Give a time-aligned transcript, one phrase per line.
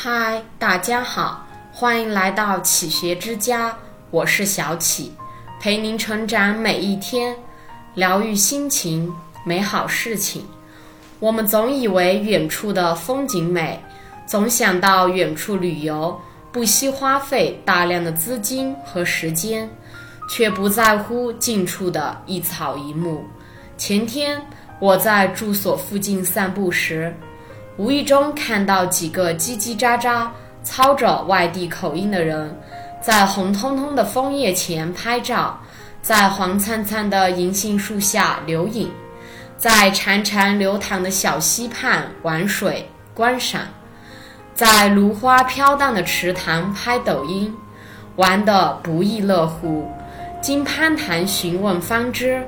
[0.00, 3.76] 嗨，大家好，欢迎来到启学之家，
[4.12, 5.12] 我是小启，
[5.60, 7.36] 陪您成长每一天，
[7.94, 9.12] 疗愈心情，
[9.44, 10.46] 美好事情。
[11.18, 13.82] 我们总以为远处的风景美，
[14.24, 16.16] 总想到远处旅游，
[16.52, 19.68] 不惜花费大量的资金和时间，
[20.30, 23.24] 却不在乎近处的一草一木。
[23.76, 24.40] 前天
[24.78, 27.12] 我在住所附近散步时。
[27.78, 30.26] 无意中看到几个叽叽喳喳、
[30.64, 32.60] 操着外地口音的人，
[33.00, 35.56] 在红彤彤的枫叶前拍照，
[36.02, 38.90] 在黄灿灿的银杏树下留影，
[39.56, 43.62] 在潺潺流淌的小溪畔玩水观赏，
[44.54, 47.56] 在芦花飘荡的池塘拍抖音，
[48.16, 49.88] 玩得不亦乐乎。
[50.40, 52.42] 经攀谈询问方知，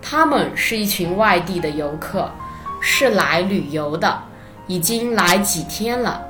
[0.00, 2.30] 他们是一群外地的游客，
[2.80, 4.22] 是来旅游的。
[4.68, 6.24] 已经来几天了，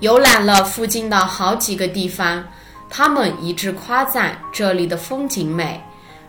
[0.00, 2.42] 游览了附近的好几个地方，
[2.88, 5.78] 他们一致夸赞这里的风景美，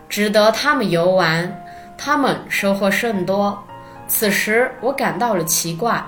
[0.08, 1.56] 值得他们游玩。
[1.96, 3.56] 他们收获甚多。
[4.08, 6.02] 此时我感到了奇怪：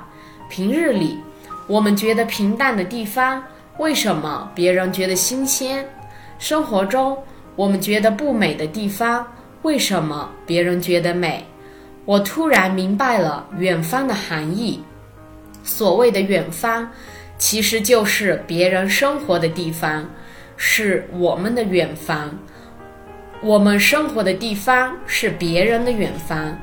[0.49, 1.19] 平日里
[1.67, 3.43] 我们觉得平淡的地方，
[3.79, 5.87] 为什么别人觉得新鲜？
[6.39, 7.17] 生活中
[7.55, 9.25] 我们觉得不美的地方，
[9.63, 11.47] 为什么别人觉得美？
[12.07, 14.83] 我突然明白了远方的含义。
[15.63, 16.91] 所谓的远方，
[17.39, 20.09] 其实就是别人生活的地方，
[20.57, 22.31] 是我们的远方。
[23.41, 26.57] 我们生活的地方是别人的远方，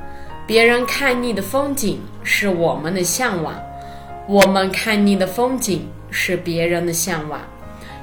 [0.47, 3.61] 别人看腻的风景是我们的向往，
[4.27, 7.41] 我们看腻的风景是别人的向往。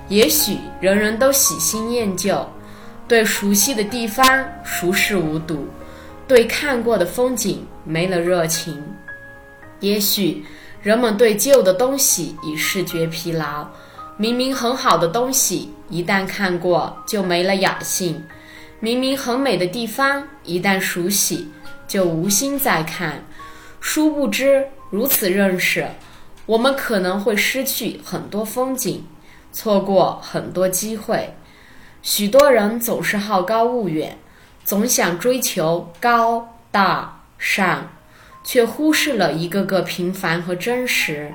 [0.08, 2.46] 也许人人都喜新厌旧，
[3.08, 5.66] 对熟悉的地方熟视无睹，
[6.28, 8.82] 对看过的风景没了热情。
[9.80, 10.44] 也许。
[10.82, 13.68] 人们对旧的东西已视觉疲劳，
[14.16, 18.22] 明明很好的东西，一旦看过就没了雅兴；
[18.78, 21.50] 明明很美的地方，一旦熟悉
[21.88, 23.24] 就无心再看。
[23.80, 25.86] 殊不知，如此认识，
[26.46, 29.04] 我们可能会失去很多风景，
[29.52, 31.34] 错过很多机会。
[32.02, 34.18] 许多人总是好高骛远，
[34.64, 37.88] 总想追求高大上。
[38.46, 41.32] 却忽视了一个个平凡和真实。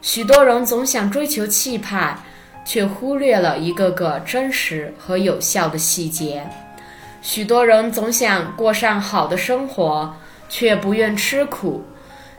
[0.00, 2.16] 许多人总想追求气派，
[2.64, 6.48] 却忽略了一个个真实和有效的细节。
[7.20, 10.16] 许多人总想过上好的生活，
[10.48, 11.84] 却不愿吃苦。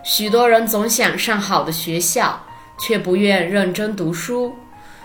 [0.01, 2.41] 许多人总想上好的学校，
[2.79, 4.55] 却不愿认真读书。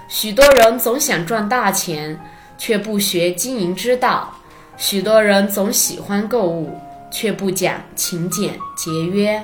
[0.08, 2.18] 许多人总想赚大钱，
[2.56, 4.32] 却不学经营之道。
[4.78, 6.80] 许多人总喜欢购物。
[7.14, 9.40] 却不讲勤俭节约，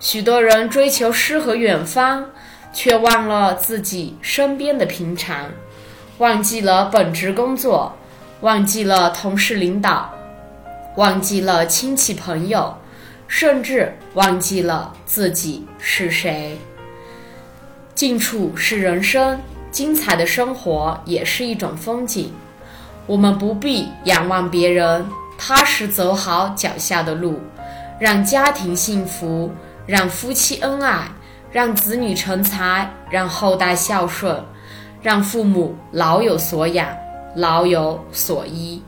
[0.00, 2.24] 许多人追求诗和远方，
[2.72, 5.50] 却忘了自己身边的平常，
[6.16, 7.94] 忘记了本职工作，
[8.40, 10.10] 忘记了同事领导，
[10.96, 12.74] 忘记了亲戚朋友，
[13.28, 16.56] 甚至忘记了自己是谁。
[17.94, 19.38] 近处是人生，
[19.70, 22.32] 精彩的生活也是一种风景。
[23.06, 25.06] 我们不必仰望别人。
[25.38, 27.40] 踏实走好脚下的路，
[27.98, 29.50] 让家庭幸福，
[29.86, 31.08] 让夫妻恩爱，
[31.50, 34.42] 让子女成才，让后代孝顺，
[35.02, 36.88] 让父母老有所养，
[37.34, 38.82] 老有所依。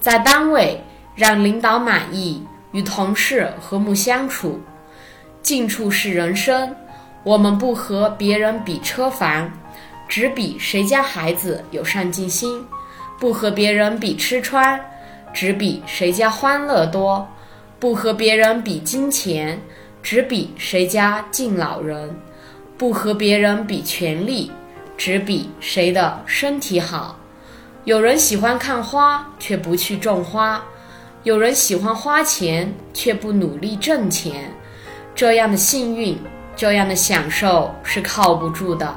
[0.00, 0.82] 在单位，
[1.14, 4.60] 让领导满意，与同事和睦相处。
[5.42, 6.74] 近处是人生，
[7.22, 9.50] 我们不和别人比车房，
[10.08, 12.64] 只比谁家孩子有上进心；
[13.18, 14.80] 不和别人比吃穿。
[15.32, 17.26] 只比谁家欢乐多，
[17.78, 19.56] 不和别人比金钱；
[20.02, 22.14] 只比谁家敬老人，
[22.76, 24.50] 不和别人比权力；
[24.96, 27.16] 只比谁的身体好。
[27.84, 30.60] 有人喜欢看花，却不去种花；
[31.22, 34.52] 有人喜欢花钱，却不努力挣钱。
[35.14, 36.18] 这样的幸运，
[36.54, 38.94] 这样的享受是靠不住的。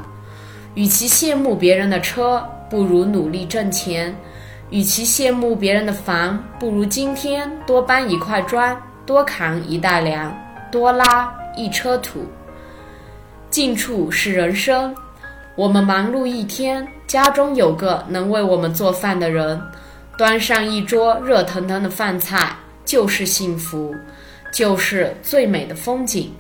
[0.76, 4.14] 与其羡慕别人的车，不如努力挣钱。
[4.74, 8.76] 与其羡慕别人的房，不如今天多搬一块砖，
[9.06, 10.36] 多扛一袋粮，
[10.72, 12.26] 多拉一车土。
[13.52, 14.96] 近处是人生，
[15.56, 19.62] 我们忙碌一天，家中有个能为我们做饭的人，
[20.18, 23.96] 端上一桌热腾腾的饭菜，就是幸福，
[24.52, 26.34] 就是最美的风景。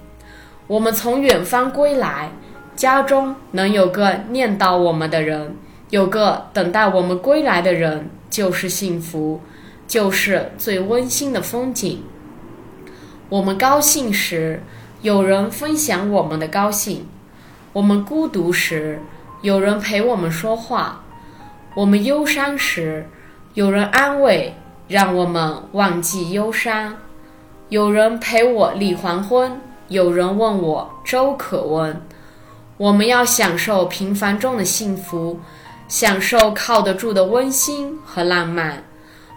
[0.65, 2.31] 我们从远方归来，
[2.75, 5.55] 家中能有个念叨我们的人，
[5.91, 8.09] 有个等待我们归来的人。
[8.33, 9.41] 就是幸福，
[9.87, 12.01] 就是最温馨的风景。
[13.29, 14.63] 我们高兴时，
[15.03, 17.01] 有人分享我们的高兴；
[17.73, 18.99] 我们孤独时，
[19.43, 21.03] 有人陪我们说话；
[21.75, 23.07] 我们忧伤时，
[23.53, 24.55] 有人安慰，
[24.87, 26.97] 让我们忘记忧伤。
[27.69, 32.01] 有人陪我立黄昏，有人问我粥可温。
[32.77, 35.39] 我们要享受平凡中的幸福，
[35.93, 38.83] 享受靠得住的温馨和浪漫。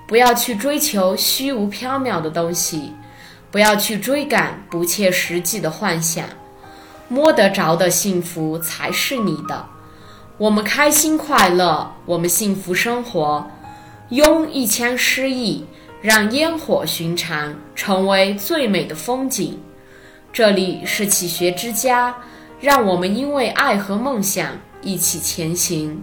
[0.08, 2.94] 不要去追求虚无缥缈的东西，
[3.50, 6.24] 不要去追赶不切实际的幻想。
[7.08, 9.66] 摸得着的幸福才是你的。
[10.38, 13.46] 我们开心快乐，我们幸福生活。
[14.08, 15.66] 拥一腔诗意，
[16.00, 19.60] 让烟火寻常成为最美的风景。
[20.32, 22.16] 这里是启学之家，
[22.58, 26.02] 让我们因为爱和梦想一起前行。